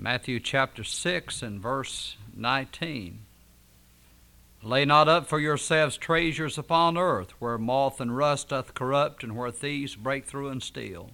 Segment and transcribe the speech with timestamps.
[0.00, 3.18] Matthew chapter 6 and verse 19.
[4.62, 9.36] Lay not up for yourselves treasures upon earth, where moth and rust doth corrupt, and
[9.36, 11.10] where thieves break through and steal.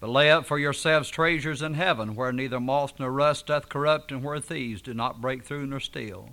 [0.00, 4.12] But lay up for yourselves treasures in heaven, where neither moth nor rust doth corrupt,
[4.12, 6.28] and where thieves do not break through nor steal.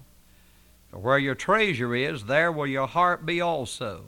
[0.92, 4.08] For where your treasure is, there will your heart be also.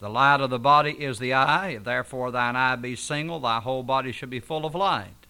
[0.00, 1.68] The light of the body is the eye.
[1.68, 5.21] If therefore thine eye be single, thy whole body should be full of light.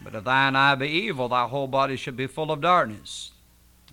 [0.00, 3.32] But if thine eye be evil, thy whole body should be full of darkness.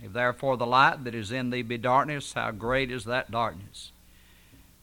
[0.04, 3.92] If therefore the light that is in thee be darkness, how great is that darkness?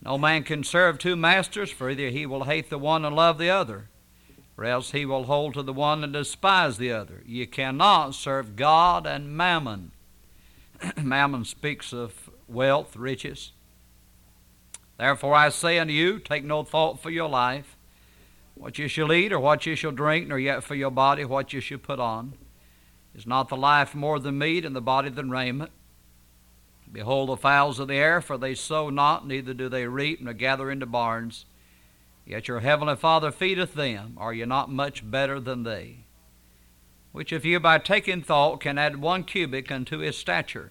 [0.04, 3.38] No man can serve two masters, for either he will hate the one and love
[3.38, 3.88] the other,
[4.58, 7.22] or else he will hold to the one and despise the other.
[7.24, 9.92] You cannot serve God and mammon.
[11.00, 13.52] mammon speaks of wealth, riches.
[14.98, 17.76] Therefore I say unto you, take no thought for your life,
[18.62, 21.52] what you shall eat or what you shall drink, nor yet for your body what
[21.52, 22.34] you shall put on.
[23.12, 25.72] Is not the life more than meat, and the body than raiment?
[26.92, 30.32] Behold the fowls of the air, for they sow not, neither do they reap, nor
[30.32, 31.44] gather into barns.
[32.24, 34.14] Yet your heavenly Father feedeth them.
[34.16, 36.04] Are you not much better than they?
[37.10, 40.70] Which of you, by taking thought, can add one cubit unto his stature?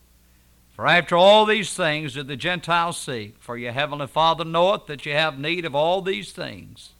[0.81, 5.05] For after all these things do the Gentiles seek, for your heavenly Father knoweth that
[5.05, 6.93] ye have need of all these things.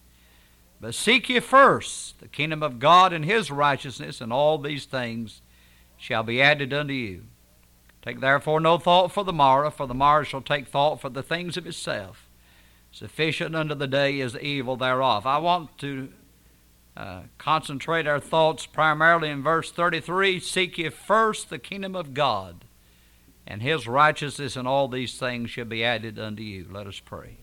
[0.80, 5.42] But seek ye first the kingdom of God and his righteousness, and all these things
[5.98, 7.24] shall be added unto you.
[8.04, 11.24] Take therefore no thought for the morrow, for the morrow shall take thought for the
[11.24, 12.30] things of itself.
[12.92, 15.26] Sufficient unto the day is the evil thereof.
[15.26, 16.10] I want to
[16.96, 22.66] uh, concentrate our thoughts primarily in verse 33 Seek ye first the kingdom of God
[23.52, 26.66] and his righteousness, and all these things shall be added unto you.
[26.72, 27.36] Let us pray.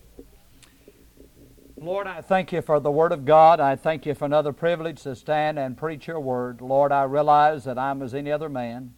[1.77, 3.59] Lord, I thank you for the Word of God.
[3.59, 6.61] I thank you for another privilege to stand and preach your Word.
[6.61, 8.95] Lord, I realize that I'm as any other man.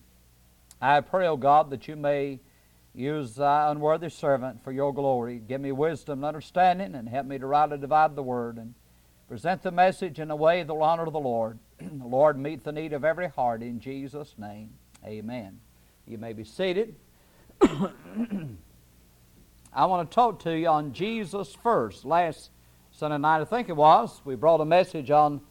[0.81, 2.39] I pray, O oh God, that you may
[2.95, 5.41] use thy unworthy servant for your glory.
[5.45, 8.73] Give me wisdom and understanding, and help me to rightly divide the Word and
[9.27, 11.59] present the message in a way that will honor the Lord.
[12.01, 14.69] Lord, meet the need of every heart in Jesus' name.
[15.05, 15.59] Amen.
[16.05, 16.95] You may be seated.
[19.73, 22.03] I want to talk to you on Jesus first.
[22.03, 22.49] Last
[22.91, 25.41] Sunday night, I think it was, we brought a message on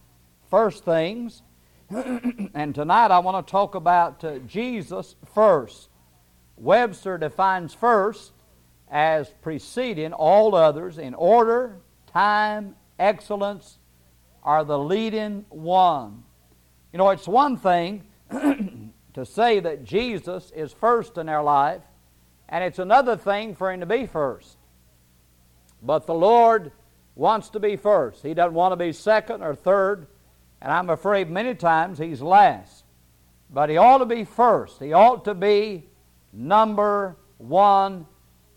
[0.49, 1.41] first things.
[1.89, 5.89] and tonight I want to talk about uh, Jesus first.
[6.57, 8.33] Webster defines first
[8.89, 13.79] as preceding all others in order, time, excellence,
[14.43, 16.23] are the leading one.
[16.91, 18.03] You know, it's one thing
[19.13, 21.81] to say that Jesus is first in our life,
[22.47, 24.57] and it's another thing for Him to be first.
[25.81, 26.71] But the Lord
[27.15, 28.23] wants to be first.
[28.23, 30.07] He doesn't want to be second or third,
[30.61, 32.83] and I'm afraid many times he's last.
[33.49, 34.79] But he ought to be first.
[34.79, 35.89] He ought to be
[36.31, 38.05] number one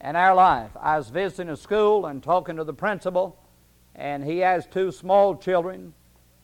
[0.01, 0.71] in our life.
[0.81, 3.39] I was visiting a school and talking to the principal,
[3.95, 5.95] and he has two small children,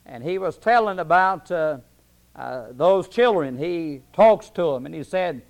[0.06, 1.78] and he was telling about uh,
[2.34, 3.58] uh, those children.
[3.58, 5.42] He talks to them, and he said,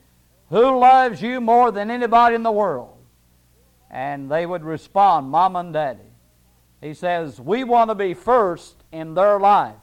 [0.49, 2.97] Who loves you more than anybody in the world?
[3.91, 6.01] And they would respond, Mom and Daddy.
[6.81, 9.75] He says, We want to be first in their life.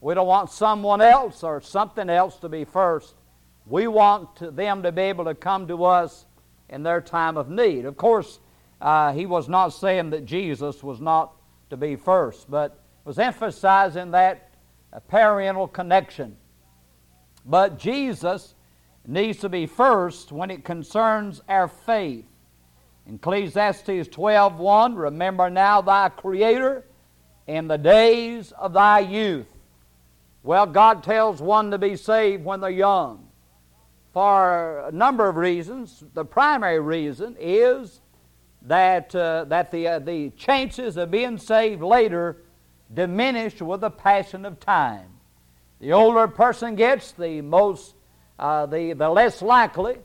[0.00, 3.14] We don't want someone else or something else to be first.
[3.66, 6.26] We want to, them to be able to come to us
[6.68, 7.84] in their time of need.
[7.84, 8.40] Of course,
[8.80, 11.32] uh, he was not saying that Jesus was not
[11.70, 14.51] to be first, but was emphasizing that
[15.00, 16.36] parental connection.
[17.44, 18.54] But Jesus
[19.06, 22.26] needs to be first when it concerns our faith.
[23.06, 26.84] Ecclesiastes 12:1, remember now thy creator
[27.46, 29.52] in the days of thy youth.
[30.44, 33.28] Well, God tells one to be saved when they're young.
[34.12, 36.04] For a number of reasons.
[36.14, 38.00] The primary reason is
[38.62, 42.41] that, uh, that the, uh, the chances of being saved later
[42.92, 45.08] diminish with the passing of time.
[45.80, 47.94] The older a person gets, the, most,
[48.38, 49.96] uh, the, the less likely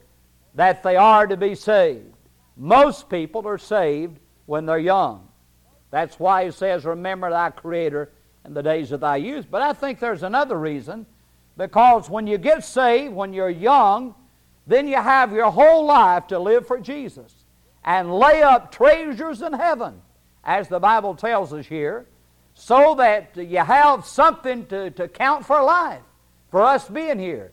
[0.56, 2.16] that they are to be saved.
[2.56, 5.28] Most people are saved when they're young.
[5.92, 8.12] That's why he says, Remember thy Creator
[8.44, 9.46] in the days of thy youth.
[9.50, 11.06] But I think there's another reason
[11.56, 14.16] because when you get saved, when you're young,
[14.66, 17.34] then you have your whole life to live for Jesus
[17.84, 20.02] and lay up treasures in heaven,
[20.44, 22.06] as the Bible tells us here,
[22.60, 26.02] so that you have something to, to count for life,
[26.50, 27.52] for us being here.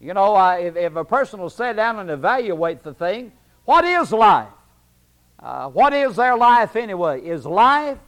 [0.00, 3.32] You know, uh, if, if a person will sit down and evaluate the thing,
[3.66, 4.48] what is life?
[5.38, 7.20] Uh, what is their life anyway?
[7.20, 7.98] Is life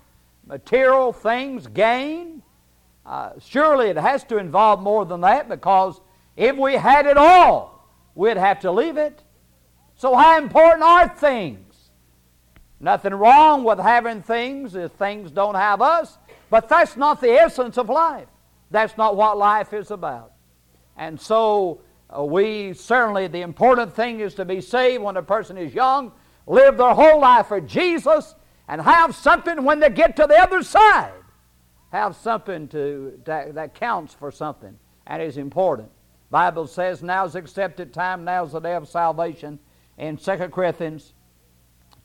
[0.47, 2.43] material things gain?
[3.05, 6.01] Uh, surely it has to involve more than that because
[6.35, 9.23] if we had it all, we'd have to leave it.
[9.97, 11.66] So, how important are things?
[12.79, 16.19] Nothing wrong with having things if things don't have us,
[16.51, 18.29] but that's not the essence of life.
[18.71, 20.33] That's not what life is about.
[20.97, 21.81] And so,
[22.17, 26.13] uh, we certainly, the important thing is to be saved when a person is young,
[26.47, 28.35] live their whole life for Jesus,
[28.69, 31.13] and have something when they get to the other side.
[31.93, 34.77] Have something to, that, that counts for something
[35.07, 35.91] and is important.
[36.31, 39.59] Bible says now's accepted time, now's the day of salvation
[39.97, 41.13] in 2 Corinthians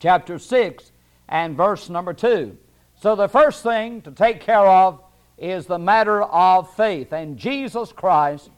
[0.01, 0.91] chapter 6
[1.29, 2.57] and verse number 2.
[2.99, 5.01] So the first thing to take care of
[5.37, 7.13] is the matter of faith.
[7.13, 8.49] And Jesus Christ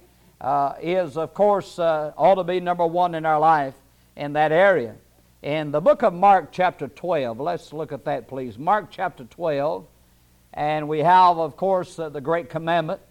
[0.42, 3.76] uh, is, of course, uh, ought to be number one in our life
[4.16, 4.96] in that area.
[5.42, 8.58] In the book of Mark, chapter 12, let's look at that, please.
[8.58, 9.86] Mark, chapter 12,
[10.54, 13.02] and we have, of course, uh, the great commandment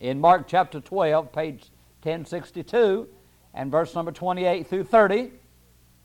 [0.00, 1.70] in Mark, chapter 12, page
[2.02, 3.08] 1062,
[3.54, 5.30] and verse number 28 through 30.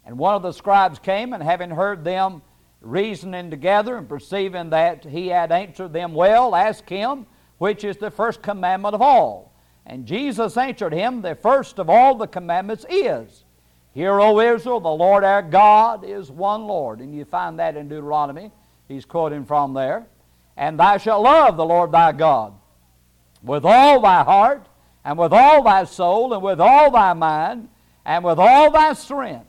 [0.06, 2.42] And one of the scribes came, and having heard them
[2.82, 7.26] reasoning together, and perceiving that he had answered them well, asked him,
[7.58, 9.54] Which is the first commandment of all?
[9.86, 13.46] And Jesus answered him, The first of all the commandments is,
[13.94, 17.00] Hear, O Israel, the Lord our God is one Lord.
[17.00, 18.52] And you find that in Deuteronomy.
[18.88, 20.08] He's quoting from there.
[20.58, 22.54] And thou shalt love the Lord thy God
[23.44, 24.68] with all thy heart,
[25.04, 27.68] and with all thy soul, and with all thy mind,
[28.06, 29.46] and with all thy strength.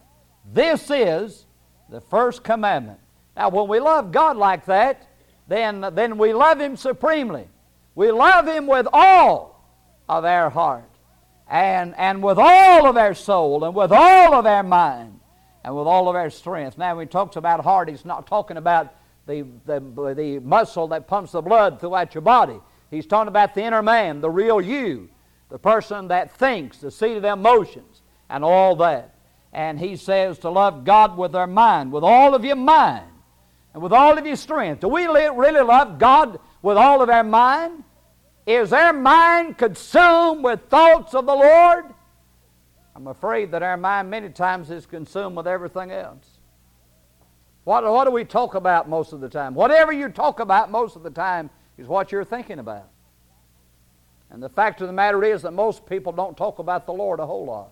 [0.53, 1.47] This is
[1.89, 3.01] the first commandment.
[3.37, 5.07] Now, when we love God like that,
[5.49, 7.49] then, then we love Him supremely.
[7.95, 9.65] We love Him with all
[10.09, 10.91] of our heart
[11.49, 15.21] and, and with all of our soul and with all of our mind
[15.65, 16.79] and with all of our strength.
[16.79, 18.95] Now, when he talks about heart, he's not talking about
[19.27, 19.81] the, the,
[20.15, 22.61] the muscle that pumps the blood throughout your body.
[22.91, 25.09] He's talking about the inner man, the real you,
[25.49, 29.14] the person that thinks, the seat of emotions, and all that.
[29.55, 33.07] And he says to love God with our mind, with all of your mind,
[33.73, 34.81] and with all of your strength.
[34.81, 37.85] Do we really love God with all of our mind?
[38.47, 41.85] Is our mind consumed with thoughts of the Lord?
[42.97, 46.27] I'm afraid that our mind many times is consumed with everything else.
[47.65, 49.55] What, what do we talk about most of the time?
[49.55, 51.49] Whatever you talk about most of the time
[51.79, 52.89] is what you're thinking about.
[54.31, 57.21] And the fact of the matter is that most people don't talk about the Lord
[57.21, 57.71] a whole lot,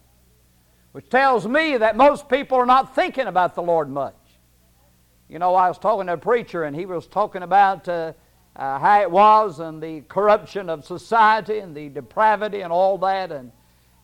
[0.93, 4.15] which tells me that most people are not thinking about the Lord much.
[5.29, 8.13] You know, I was talking to a preacher, and he was talking about uh,
[8.55, 13.33] uh, how it was and the corruption of society and the depravity and all that.
[13.33, 13.51] And,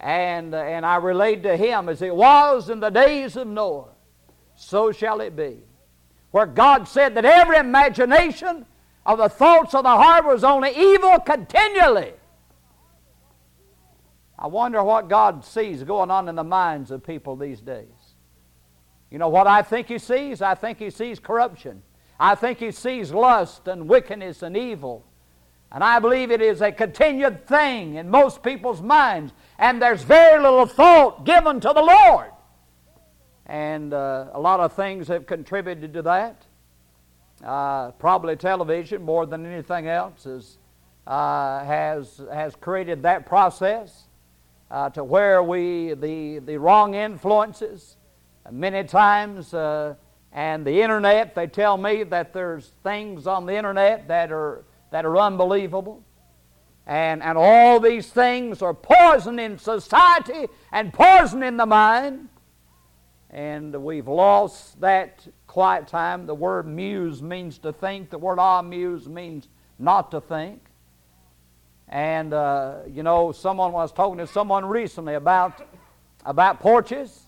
[0.00, 3.90] and, uh, and I relayed to him, as it was in the days of Noah,
[4.56, 5.58] so shall it be.
[6.30, 8.64] Where God said that every imagination
[9.04, 12.12] of the thoughts of the heart was only evil continually.
[14.38, 17.86] I wonder what God sees going on in the minds of people these days.
[19.10, 20.42] You know what I think He sees?
[20.42, 21.82] I think He sees corruption.
[22.20, 25.04] I think he sees lust and wickedness and evil.
[25.70, 29.32] And I believe it is a continued thing in most people's minds.
[29.58, 32.30] And there's very little thought given to the Lord.
[33.46, 36.44] And uh, a lot of things have contributed to that.
[37.44, 40.58] Uh, probably television, more than anything else, is,
[41.06, 44.07] uh, has, has created that process
[44.70, 47.96] uh, to where we, the, the wrong influences,
[48.50, 49.94] many times uh,
[50.32, 55.06] and the internet, they tell me that there's things on the internet that are, that
[55.06, 56.04] are unbelievable.
[56.86, 62.28] And, and all these things are poison in society and poison in the mind.
[63.30, 66.26] And we've lost that quiet time.
[66.26, 68.08] The word muse means to think.
[68.08, 69.48] The word amuse means
[69.78, 70.62] not to think.
[71.88, 75.66] And, uh, you know, someone was talking to someone recently about,
[76.24, 77.22] about porches.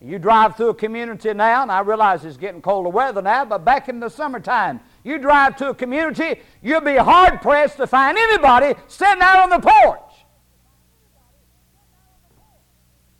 [0.00, 3.64] You drive through a community now, and I realize it's getting colder weather now, but
[3.64, 8.16] back in the summertime, you drive to a community, you'll be hard pressed to find
[8.16, 10.00] anybody sitting out on the porch.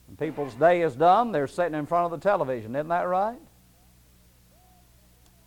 [0.06, 3.40] When people's day is done, they're sitting in front of the television, isn't that right?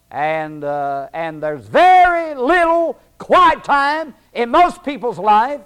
[0.10, 5.62] And, uh, and there's very little quiet time in most people's life,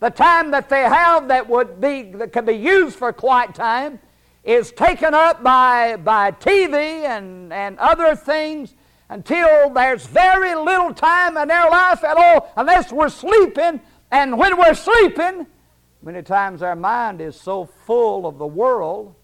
[0.00, 3.98] the time that they have that would be that could be used for quiet time
[4.42, 6.72] is taken up by, by TV
[7.04, 8.74] and, and other things
[9.10, 13.80] until there's very little time in their life at all unless we're sleeping.
[14.10, 15.46] And when we're sleeping,
[16.02, 19.14] many times our mind is so full of the world.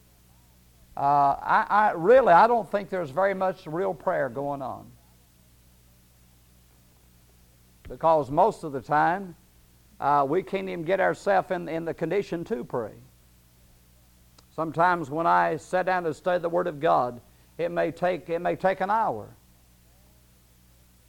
[0.97, 1.01] Uh,
[1.41, 4.91] I, I really I don't think there's very much real prayer going on
[7.89, 9.35] because most of the time
[10.01, 12.93] uh, we can't even get ourselves in, in the condition to pray.
[14.55, 17.21] Sometimes when I sit down to study the Word of God,
[17.59, 19.29] it may take, it may take an hour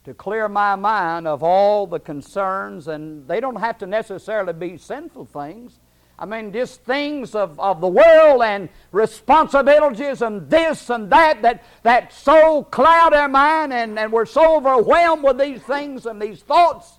[0.03, 4.77] to clear my mind of all the concerns, and they don't have to necessarily be
[4.77, 5.79] sinful things.
[6.19, 11.63] I mean, just things of, of the world and responsibilities and this and that that,
[11.83, 16.41] that so cloud our mind and, and we're so overwhelmed with these things and these
[16.41, 16.97] thoughts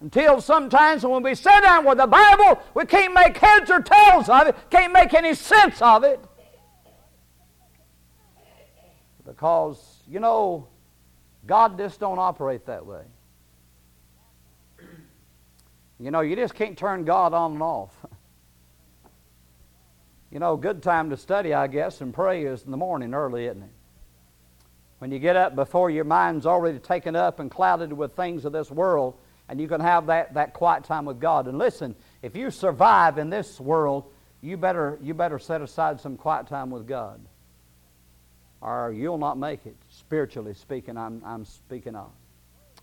[0.00, 4.28] until sometimes when we sit down with the Bible, we can't make heads or tails
[4.28, 6.20] of it, can't make any sense of it.
[9.26, 10.68] Because, you know,
[11.46, 13.02] God just don't operate that way.
[16.00, 17.94] You know, you just can't turn God on and off.
[20.30, 23.46] You know, good time to study, I guess, and pray is in the morning early,
[23.46, 23.70] isn't it?
[24.98, 28.52] When you get up before your mind's already taken up and clouded with things of
[28.52, 29.14] this world,
[29.48, 31.46] and you can have that, that quiet time with God.
[31.46, 34.04] And listen, if you survive in this world,
[34.42, 37.20] you better, you better set aside some quiet time with God,
[38.60, 42.10] or you'll not make it, spiritually speaking, I'm, I'm speaking of.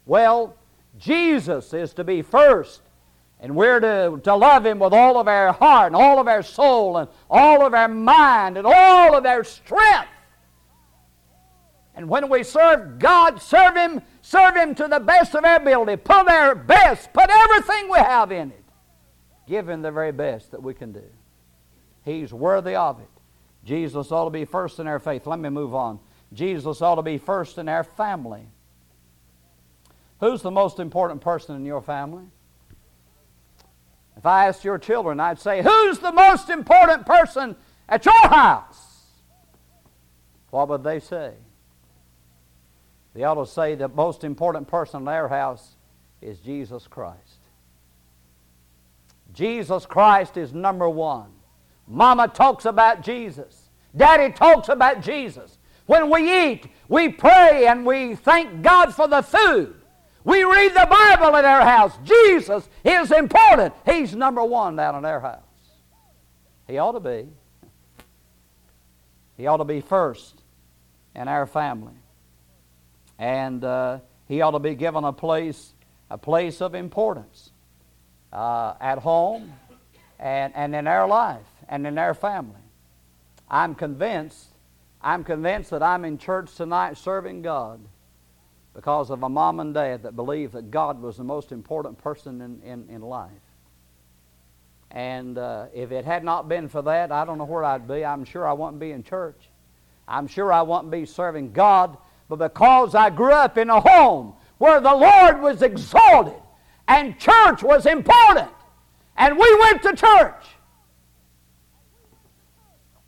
[0.06, 0.56] Well,
[0.98, 2.82] Jesus is to be first,
[3.40, 6.44] and we're to, to love Him with all of our heart, and all of our
[6.44, 10.10] soul, and all of our mind, and all of our strength.
[11.96, 15.98] And when we serve God, serve Him, serve Him to the best of our ability.
[15.98, 18.64] Put our best, put everything we have in it.
[19.48, 21.04] Give Him the very best that we can do.
[22.04, 23.10] He's worthy of it.
[23.64, 25.26] Jesus ought to be first in our faith.
[25.26, 26.00] Let me move on.
[26.34, 28.48] Jesus ought to be first in our family.
[30.20, 32.26] Who's the most important person in your family?
[34.26, 37.56] If I asked your children, I'd say, Who's the most important person
[37.88, 39.04] at your house?
[40.50, 41.34] What would they say?
[43.14, 45.76] They ought to say the most important person in their house
[46.24, 47.38] is Jesus Christ.
[49.32, 51.30] Jesus Christ is number one.
[51.88, 53.70] Mama talks about Jesus.
[53.96, 55.60] Daddy talks about Jesus.
[55.86, 59.75] When we eat, we pray and we thank God for the food.
[60.26, 61.98] We read the Bible in our house.
[62.04, 63.74] Jesus is important.
[63.86, 65.44] He's number one down in our house.
[66.68, 67.28] He ought to be.
[69.38, 70.42] He ought to be first
[71.16, 71.94] in our family
[73.18, 75.74] and uh, he ought to be given a place,
[76.10, 77.52] a place of importance
[78.34, 79.54] uh, at home
[80.20, 82.56] and, and in our life and in our family.
[83.50, 84.48] I'm convinced,
[85.02, 87.80] I'm convinced that I'm in church tonight serving God
[88.76, 92.42] because of a mom and dad that believed that God was the most important person
[92.42, 93.32] in, in, in life.
[94.92, 98.06] And uh, if it had not been for that, I don't know where I'd be.
[98.06, 99.50] I'm sure I wouldn't be in church.
[100.08, 104.34] I'm sure I wouldn't be serving God but because I grew up in a home
[104.58, 106.42] where the Lord was exalted
[106.88, 108.50] and church was important,
[109.18, 110.46] and we went to church.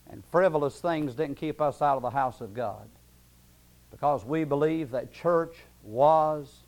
[0.10, 2.88] And frivolous things didn't keep us out of the house of God
[3.92, 6.64] because we believed that church was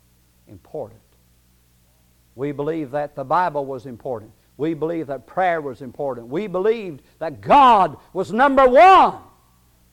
[0.48, 1.00] important.
[2.34, 4.32] We believed that the Bible was important.
[4.56, 6.28] We believed that prayer was important.
[6.28, 9.18] We believed that God was number one.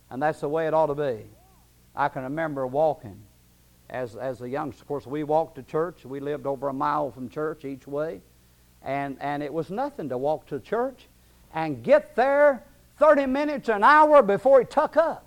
[0.10, 1.24] And that's the way it ought to be.
[1.96, 3.19] I can remember walking
[3.89, 4.81] as, as a youngster.
[4.81, 6.05] Of course, we walked to church.
[6.05, 8.22] We lived over a mile from church each way.
[8.84, 11.07] And, and it was nothing to walk to church
[11.53, 12.63] and get there
[13.00, 15.26] 30 minutes, an hour before it tuck up.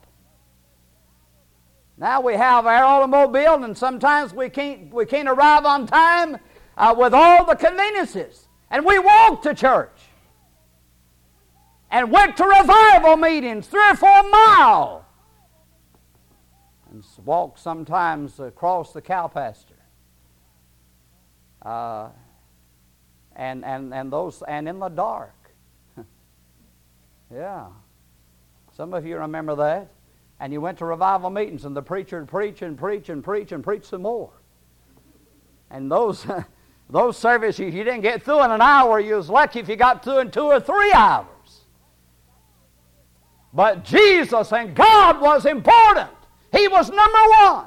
[2.01, 6.39] Now we have our automobile, and sometimes we can't, we can't arrive on time
[6.79, 8.49] uh, with all the conveniences.
[8.71, 10.01] And we walk to church
[11.91, 15.03] and went to revival meetings three or four miles
[16.91, 19.75] and walk sometimes across the cow pasture.
[21.61, 22.09] Uh,
[23.37, 25.53] and, and, and those and in the dark.
[27.31, 27.67] yeah.
[28.75, 29.91] Some of you remember that.
[30.41, 33.53] And you went to revival meetings and the preacher would preach and preach and preach
[33.53, 34.31] and preach some more.
[35.71, 36.27] And those
[36.91, 40.03] those services you didn't get through in an hour, you was lucky if you got
[40.03, 41.27] through in two or three hours.
[43.53, 46.11] But Jesus and God was important.
[46.53, 47.67] He was number one.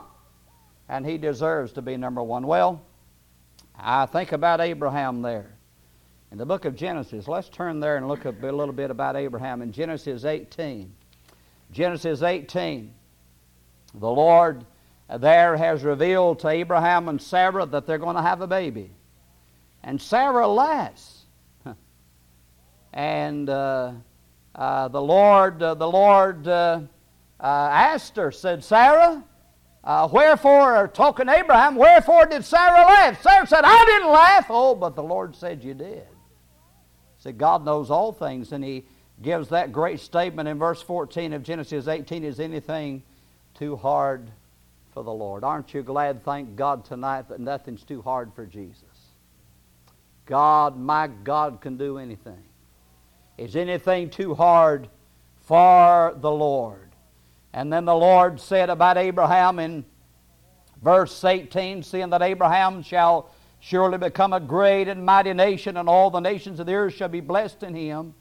[0.89, 2.45] and he deserves to be number one.
[2.45, 2.81] Well,
[3.77, 5.55] I think about Abraham there.
[6.31, 9.15] In the book of Genesis, let's turn there and look a, a little bit about
[9.15, 10.93] Abraham in Genesis 18.
[11.73, 12.93] Genesis 18.
[13.95, 14.65] The Lord
[15.19, 18.91] there has revealed to Abraham and Sarah that they're going to have a baby.
[19.83, 21.25] And Sarah laughs.
[22.93, 23.93] and uh,
[24.55, 26.81] uh, the Lord, uh, the Lord uh,
[27.39, 29.23] uh, asked her, said, Sarah,
[29.83, 33.21] uh, wherefore, talking to Abraham, wherefore did Sarah laugh?
[33.21, 34.45] Sarah said, I didn't laugh.
[34.49, 36.07] Oh, but the Lord said you did.
[37.17, 38.85] See, God knows all things, and He
[39.23, 43.01] gives that great statement in verse 14 of Genesis 18 Is anything
[43.55, 44.29] too hard
[44.93, 45.43] for the Lord?
[45.43, 48.83] Aren't you glad, thank God, tonight that nothing's too hard for Jesus?
[50.25, 52.43] God, my God, can do anything.
[53.37, 54.87] Is anything too hard
[55.41, 56.89] for the Lord?
[57.53, 59.85] And then the Lord said about Abraham in
[60.81, 66.09] verse 18, seeing that Abraham shall surely become a great and mighty nation, and all
[66.09, 68.13] the nations of the earth shall be blessed in him.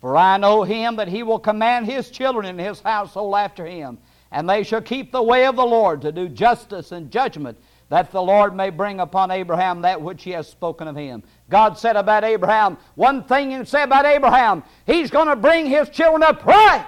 [0.00, 3.98] For I know him that he will command his children and his household after him,
[4.32, 7.58] and they shall keep the way of the Lord to do justice and judgment,
[7.90, 11.22] that the Lord may bring upon Abraham that which he has spoken of him.
[11.50, 15.88] God said about Abraham, one thing he said about Abraham, he's going to bring his
[15.90, 16.86] children up right.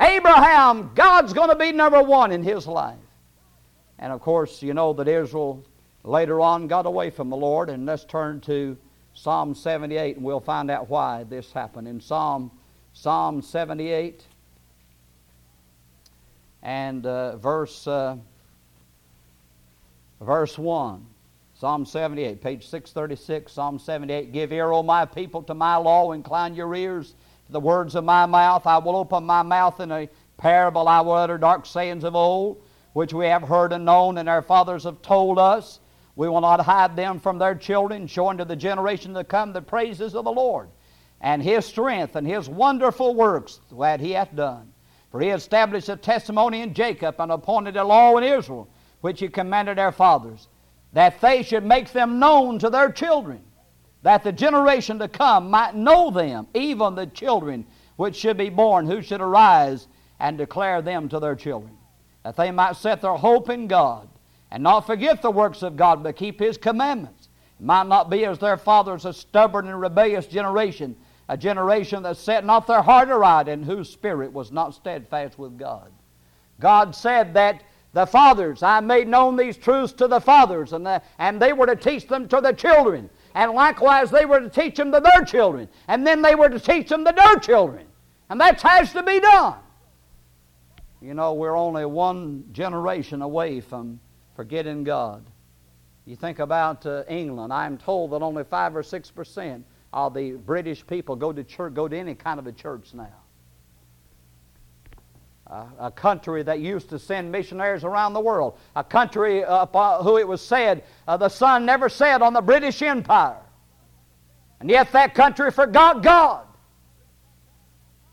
[0.00, 2.96] Abraham, God's going to be number one in his life.
[3.98, 5.62] And of course, you know that Israel
[6.04, 7.68] later on got away from the Lord.
[7.68, 8.78] And let's turn to
[9.14, 11.88] Psalm 78 and we'll find out why this happened.
[11.88, 12.50] In Psalm,
[12.92, 14.24] Psalm 78
[16.62, 18.16] and uh, verse, uh,
[20.20, 21.06] verse 1.
[21.54, 24.32] Psalm 78, page 636, Psalm 78.
[24.32, 27.14] Give ear, O my people, to my law, incline your ears
[27.44, 28.66] to the words of my mouth.
[28.66, 32.62] I will open my mouth in a parable, I will utter dark sayings of old,
[32.94, 35.80] which we have heard and known, and our fathers have told us.
[36.20, 39.62] We will not hide them from their children, showing to the generation to come the
[39.62, 40.68] praises of the Lord,
[41.18, 44.70] and his strength, and his wonderful works that he hath done.
[45.10, 48.68] For he established a testimony in Jacob, and appointed a law in Israel,
[49.00, 50.48] which he commanded our fathers,
[50.92, 53.40] that they should make them known to their children,
[54.02, 57.64] that the generation to come might know them, even the children
[57.96, 61.78] which should be born, who should arise and declare them to their children,
[62.24, 64.06] that they might set their hope in God
[64.50, 67.28] and not forget the works of God, but keep His commandments.
[67.58, 70.96] It might not be as their fathers, a stubborn and rebellious generation,
[71.28, 75.58] a generation that set not their heart aright, and whose spirit was not steadfast with
[75.58, 75.92] God.
[76.58, 81.02] God said that the fathers, I made known these truths to the fathers, and, the,
[81.18, 83.10] and they were to teach them to the children.
[83.34, 85.68] And likewise, they were to teach them to their children.
[85.88, 87.86] And then they were to teach them to their children.
[88.28, 89.56] And that has to be done.
[91.00, 94.00] You know, we're only one generation away from
[94.40, 95.22] forgetting God.
[96.06, 97.52] You think about uh, England.
[97.52, 101.74] I'm told that only five or six percent of the British people go to church,
[101.74, 103.20] go to any kind of a church now.
[105.46, 108.56] Uh, a country that used to send missionaries around the world.
[108.76, 109.66] A country uh,
[110.02, 113.42] who it was said uh, the sun never set on the British Empire.
[114.60, 116.46] And yet that country forgot God.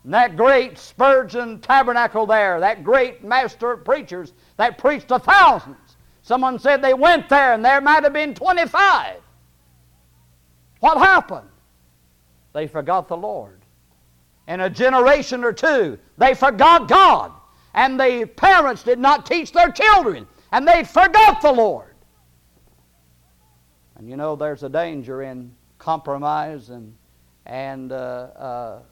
[0.04, 5.87] And that great Spurgeon tabernacle there, that great master of preachers that preached to thousands,
[6.28, 9.16] Someone said they went there and there might have been 25.
[10.80, 11.48] What happened?
[12.52, 13.62] They forgot the Lord.
[14.46, 17.32] In a generation or two, they forgot God.
[17.72, 20.26] And the parents did not teach their children.
[20.52, 21.94] And they forgot the Lord.
[23.96, 26.94] And you know, there's a danger in compromise and,
[27.46, 28.82] and uh, uh,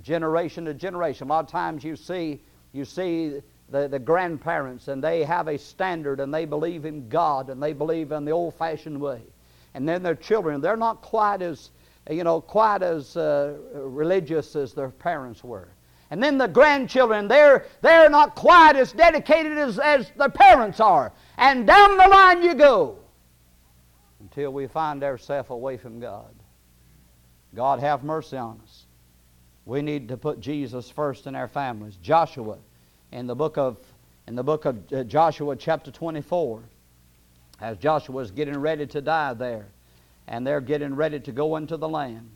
[0.00, 1.26] generation to generation.
[1.26, 5.58] A lot of times you see, you see the, the grandparents, and they have a
[5.58, 9.22] standard, and they believe in God, and they believe in the old-fashioned way.
[9.74, 11.70] And then their children, they're not quite as,
[12.08, 15.68] you know, quite as uh, religious as their parents were.
[16.10, 21.10] And then the grandchildren, they're, they're not quite as dedicated as, as their parents are.
[21.38, 22.98] And down the line you go
[24.20, 26.34] until we find ourselves away from God.
[27.54, 28.84] God have mercy on us.
[29.64, 31.96] We need to put Jesus first in our families.
[31.96, 32.58] Joshua
[33.12, 33.76] in the book of
[34.26, 36.62] in the book of uh, Joshua chapter 24
[37.60, 39.66] as Joshua is getting ready to die there
[40.26, 42.30] and they're getting ready to go into the land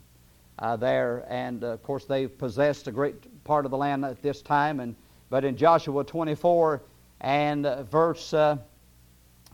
[0.59, 4.21] uh, there and uh, of course they've possessed a great part of the land at
[4.23, 4.95] this time and
[5.31, 6.83] but in Joshua 24
[7.23, 8.57] and uh, verse uh,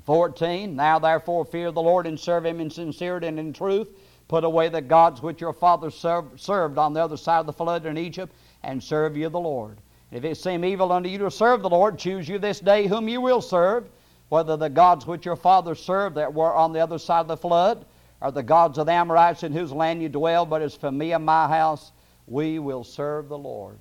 [0.05, 3.89] 14 now therefore fear the Lord and serve him in sincerity and in truth.
[4.27, 7.53] Put away the gods which your fathers served, served on the other side of the
[7.53, 9.79] flood in Egypt and serve you the Lord
[10.12, 13.09] if it seem evil unto you to serve the Lord, choose you this day whom
[13.09, 13.88] you will serve,
[14.29, 17.37] whether the gods which your fathers served that were on the other side of the
[17.37, 17.87] flood,
[18.20, 21.12] or the gods of the Amorites in whose land you dwell, but as for me
[21.12, 21.92] and my house,
[22.27, 23.79] we will serve the Lord.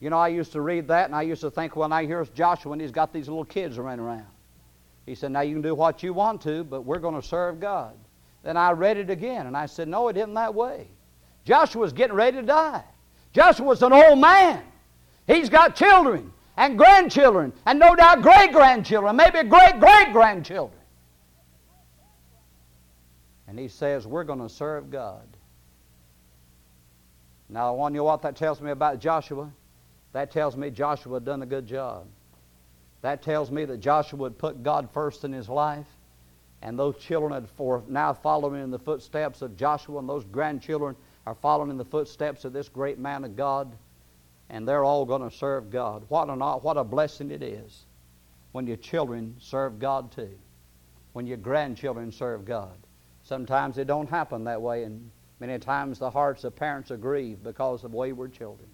[0.00, 2.28] You know, I used to read that, and I used to think, well, now here's
[2.30, 4.26] Joshua, and he's got these little kids running around.
[5.06, 7.58] He said, now you can do what you want to, but we're going to serve
[7.58, 7.94] God.
[8.44, 10.86] Then I read it again, and I said, no, it isn't that way.
[11.44, 12.84] Joshua's getting ready to die.
[13.32, 14.62] Joshua's an old man.
[15.26, 20.78] He's got children and grandchildren, and no doubt great grandchildren, maybe great great grandchildren.
[23.46, 25.26] And he says, We're going to serve God.
[27.48, 29.50] Now, I want you what that tells me about Joshua?
[30.12, 32.06] That tells me Joshua had done a good job.
[33.00, 35.86] That tells me that Joshua would put God first in his life.
[36.60, 40.96] And those children are for now following in the footsteps of Joshua, and those grandchildren
[41.28, 43.76] are following in the footsteps of this great man of God.
[44.48, 46.04] And they're all going to serve God.
[46.08, 47.84] What, an, what a blessing it is
[48.52, 50.38] when your children serve God too,
[51.12, 52.78] when your grandchildren serve God.
[53.24, 57.44] Sometimes it don't happen that way, and many times the hearts of parents are grieved
[57.44, 58.70] because of wayward children.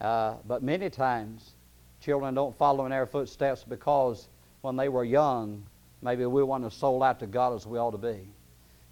[0.00, 1.54] Uh, but many times,
[2.00, 4.28] children don't follow in their footsteps because
[4.60, 5.64] when they were young,
[6.00, 8.28] maybe we weren't as sold out to God as we ought to be.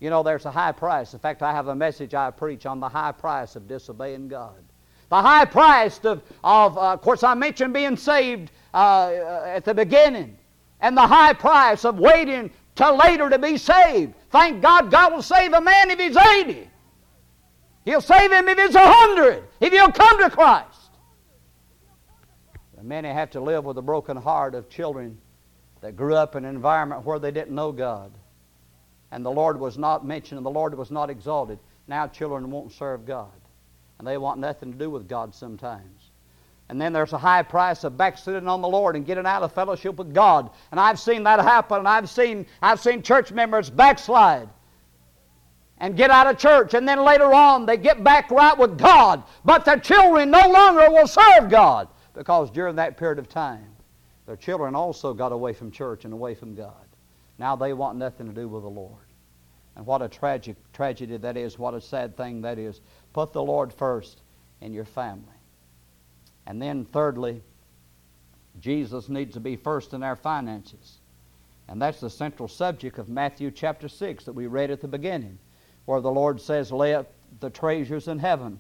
[0.00, 1.14] You know, there's a high price.
[1.14, 4.62] In fact, I have a message I preach on the high price of disobeying God.
[5.09, 9.72] The high price of, of, uh, of course, I mentioned being saved uh, at the
[9.72, 10.37] beginning,
[10.80, 14.14] and the high price of waiting till later to be saved.
[14.30, 16.68] Thank God, God will save a man if he's 80.
[17.85, 20.87] He'll save him if he's 100, if he'll come to Christ.
[22.82, 25.18] Many have to live with a broken heart of children
[25.80, 28.12] that grew up in an environment where they didn't know God.
[29.10, 31.58] And the Lord was not mentioned and the Lord was not exalted.
[31.86, 33.30] Now children won't serve God.
[33.98, 36.10] And they want nothing to do with God sometimes.
[36.68, 39.52] And then there's a high price of backsliding on the Lord and getting out of
[39.52, 40.50] fellowship with God.
[40.70, 44.48] And I've seen that happen, and I've seen, I've seen church members backslide
[45.78, 49.22] and get out of church, and then later on they get back right with God.
[49.44, 53.68] But their children no longer will serve God because during that period of time,
[54.26, 56.86] their children also got away from church and away from God.
[57.38, 59.07] Now they want nothing to do with the Lord.
[59.77, 62.81] And what a tragic tragedy that is, what a sad thing that is.
[63.12, 64.22] Put the Lord first
[64.61, 65.22] in your family.
[66.46, 67.42] And then, thirdly,
[68.61, 70.99] Jesus needs to be first in our finances.
[71.68, 75.38] And that's the central subject of Matthew chapter 6 that we read at the beginning,
[75.85, 78.59] where the Lord says, Lay up the treasures in heaven,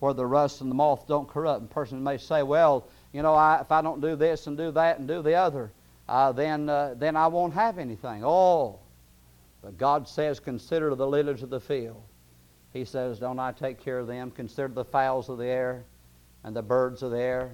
[0.00, 1.62] where the rust and the moth don't corrupt.
[1.62, 4.56] And a person may say, Well, you know, I, if I don't do this and
[4.56, 5.70] do that and do the other,
[6.08, 8.24] uh, then, uh, then I won't have anything.
[8.24, 8.78] Oh,
[9.62, 12.02] but God says, consider the lilies of the field.
[12.72, 14.30] He says, don't I take care of them?
[14.30, 15.84] Consider the fowls of the air
[16.44, 17.52] and the birds of the air.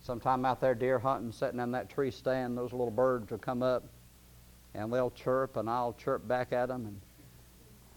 [0.00, 3.62] Sometime out there deer hunting, sitting in that tree stand, those little birds will come
[3.62, 3.84] up
[4.74, 6.86] and they'll chirp, and I'll chirp back at them.
[6.86, 7.00] And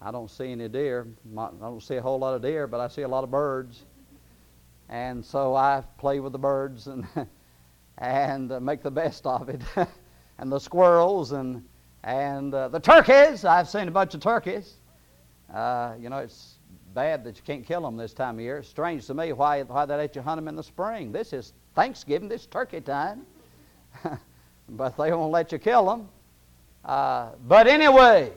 [0.00, 1.08] I don't see any deer.
[1.36, 3.84] I don't see a whole lot of deer, but I see a lot of birds.
[4.88, 7.06] And so I play with the birds and
[7.98, 9.60] and uh, make the best of it.
[10.38, 11.64] and the squirrels and
[12.04, 13.44] and uh, the turkeys.
[13.44, 14.74] I've seen a bunch of turkeys.
[15.52, 16.54] Uh, you know, it's
[16.94, 18.58] bad that you can't kill them this time of year.
[18.58, 21.12] It's strange to me why why they let you hunt them in the spring.
[21.12, 22.28] This is Thanksgiving.
[22.28, 23.26] This turkey time.
[24.68, 26.08] but they won't let you kill them.
[26.84, 28.32] Uh, but anyway,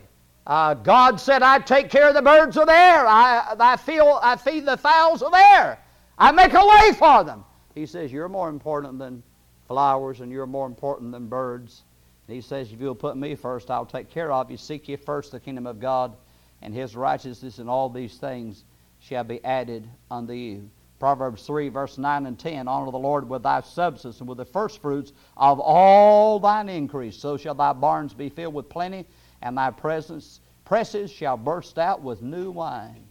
[0.48, 3.06] uh, God said, "I take care of the birds of the air.
[3.06, 5.80] I I feel I feed the fowls of the air."
[6.22, 7.44] I make a way for them.
[7.74, 9.24] He says, You're more important than
[9.72, 11.84] flowers and you're more important than birds.
[12.28, 14.58] And he says, If you'll put me first, I'll take care of you.
[14.58, 16.14] Seek ye first the kingdom of God
[16.62, 18.66] and his righteousness, and all these things
[19.00, 20.70] shall be added unto you.
[21.00, 24.46] Proverbs 3, verse 9 and 10 Honor the Lord with thy substance and with the
[24.46, 27.16] firstfruits of all thine increase.
[27.16, 29.08] So shall thy barns be filled with plenty,
[29.42, 33.06] and thy presence, presses shall burst out with new wine.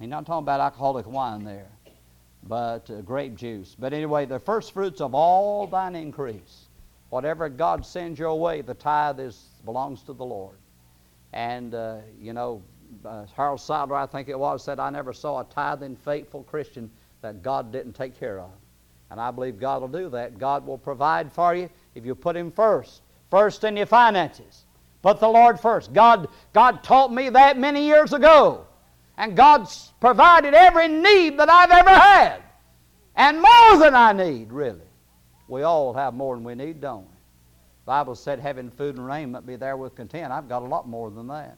[0.00, 1.70] He's not talking about alcoholic wine there
[2.48, 3.76] but uh, grape juice.
[3.78, 6.66] But anyway, the first fruits of all thine increase.
[7.10, 10.56] Whatever God sends your way, the tithe is belongs to the Lord.
[11.32, 12.62] And uh, you know,
[13.04, 16.90] uh, Harold Sightler, I think it was, said, "I never saw a tithing, faithful Christian
[17.22, 18.50] that God didn't take care of."
[19.10, 20.38] And I believe God will do that.
[20.38, 24.64] God will provide for you if you put Him first, first in your finances.
[25.02, 25.92] Put the Lord first.
[25.92, 28.66] God, God taught me that many years ago.
[29.16, 32.42] And God's provided every need that I've ever had.
[33.14, 34.80] And more than I need, really.
[35.48, 37.14] We all have more than we need, don't we?
[37.84, 40.32] The Bible said, having food and raiment, be there with content.
[40.32, 41.56] I've got a lot more than that.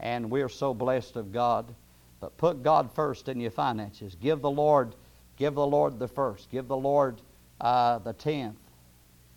[0.00, 1.72] And we're so blessed of God.
[2.20, 4.16] But put God first in your finances.
[4.20, 4.94] Give the Lord,
[5.36, 6.50] give the Lord the first.
[6.50, 7.20] Give the Lord
[7.60, 8.56] uh, the tenth.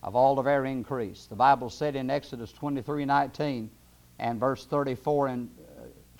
[0.04, 1.26] of all of our increase.
[1.28, 3.70] The Bible said in Exodus 23 19
[4.20, 5.50] and verse 34 and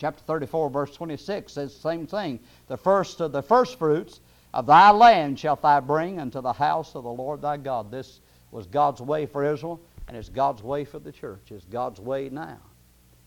[0.02, 2.40] chapter 34, verse 26 says the same thing.
[2.68, 4.20] The first of the first fruits
[4.52, 7.92] of thy land shalt thou bring unto the house of the Lord thy God.
[7.92, 11.52] This was God's way for Israel, and it's God's way for the church.
[11.52, 12.58] It's God's way now.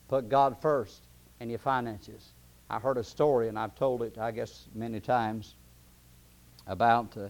[0.08, 1.00] Put God first
[1.38, 2.32] in your finances.
[2.68, 5.54] I heard a story, and I've told it, I guess, many times
[6.66, 7.28] about uh,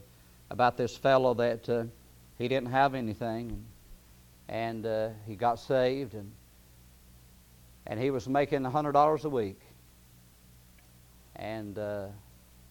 [0.48, 1.84] about this fellow that uh,
[2.38, 3.62] he didn't have anything,
[4.48, 6.30] and, uh, he got saved, and
[7.86, 9.60] and he was making a hundred dollars a week,
[11.36, 12.06] and uh,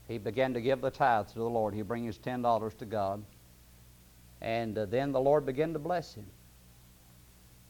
[0.08, 1.74] he began to give the tithes to the Lord.
[1.74, 3.24] He'd bring his ten dollars to God,
[4.42, 6.26] and uh, then the Lord began to bless him.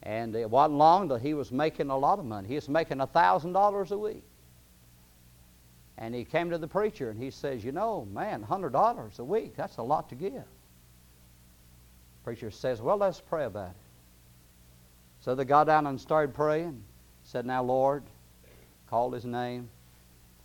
[0.03, 2.47] And it wasn't long that he was making a lot of money.
[2.47, 4.23] He was making a thousand dollars a week.
[5.97, 9.56] And he came to the preacher and he says, You know, man, $100 a week,
[9.56, 10.43] that's a lot to give.
[12.23, 13.75] Preacher says, Well, let's pray about it.
[15.21, 16.84] So they got down and started praying.
[17.23, 18.03] Said, Now, Lord,
[18.89, 19.69] called his name.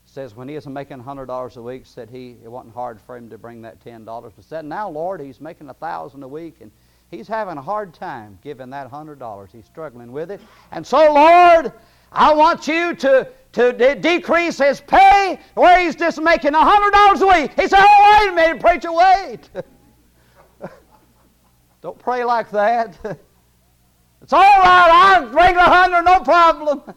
[0.06, 3.28] Says when he was making $100 a week, said he it wasn't hard for him
[3.28, 4.04] to bring that $10.
[4.06, 6.70] But said, Now, Lord, he's making a 1000 a week and
[7.10, 9.52] he's having a hard time giving that $100.
[9.52, 10.40] He's struggling with it.
[10.72, 11.72] And so, Lord,
[12.10, 17.26] I want you to, to de- decrease his pay where he's just making $100 a
[17.26, 17.52] week.
[17.60, 19.50] He said, Oh, wait a minute, preacher, wait.
[21.82, 22.96] Don't pray like that.
[24.22, 26.82] it's all right, I'll bring a hundred, no problem.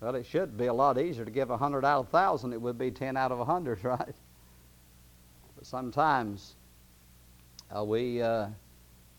[0.00, 2.52] well, it should be a lot easier to give a hundred out of a thousand.
[2.52, 4.14] It would be ten out of a hundred, right?
[5.56, 6.54] But sometimes
[7.76, 8.48] uh, we uh,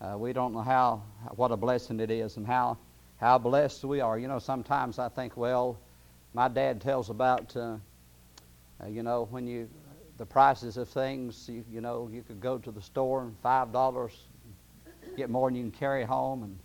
[0.00, 1.02] uh, we don't know how
[1.34, 2.78] what a blessing it is and how
[3.20, 4.18] how blessed we are.
[4.18, 5.78] You know, sometimes I think, well,
[6.32, 7.76] my dad tells about, uh,
[8.82, 9.68] uh, you know, when you
[10.20, 11.48] the prices of things.
[11.48, 14.12] You, you know, you could go to the store and five dollars
[15.16, 16.58] get more than you can carry home, and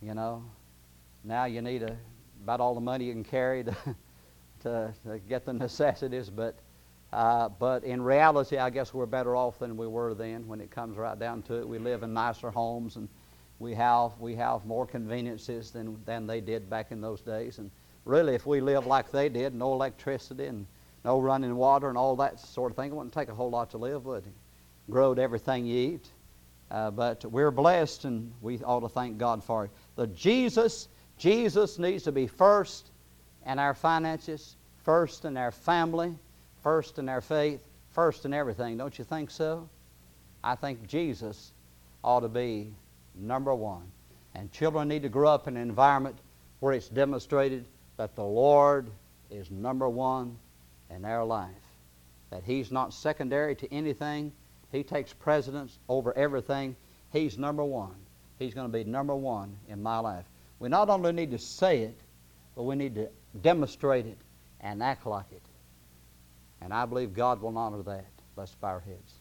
[0.00, 0.44] you know,
[1.24, 1.96] now you need a,
[2.44, 3.76] about all the money you can carry to
[4.62, 6.54] to, to get the necessities, but.
[7.12, 10.46] Uh, but in reality, I guess we're better off than we were then.
[10.48, 13.08] When it comes right down to it, we live in nicer homes and
[13.60, 17.58] we have we have more conveniences than than they did back in those days.
[17.58, 17.70] And
[18.04, 20.66] really, if we live like they did, no electricity and
[21.06, 23.70] no running water and all that sort of thing, it wouldn't take a whole lot
[23.70, 25.18] to live, would it?
[25.18, 26.08] Everything you eat.
[26.68, 29.70] Uh, but we're blessed, and we ought to thank God for it.
[29.94, 32.90] The Jesus, Jesus needs to be first
[33.46, 36.12] in our finances, first in our family,
[36.64, 38.76] first in our faith, first in everything.
[38.76, 39.68] Don't you think so?
[40.42, 41.52] I think Jesus
[42.02, 42.74] ought to be
[43.14, 43.84] number one.
[44.34, 46.16] And children need to grow up in an environment
[46.58, 47.64] where it's demonstrated
[47.96, 48.90] that the Lord
[49.30, 50.36] is number one
[50.90, 51.50] in our life.
[52.30, 54.32] That He's not secondary to anything,
[54.72, 56.76] He takes precedence over everything.
[57.12, 57.94] He's number one.
[58.38, 60.24] He's going to be number one in my life.
[60.58, 61.98] We not only need to say it,
[62.54, 63.08] but we need to
[63.42, 64.18] demonstrate it
[64.60, 65.42] and act like it.
[66.60, 68.06] And I believe God will honor that.
[68.36, 69.15] Let's bow our heads.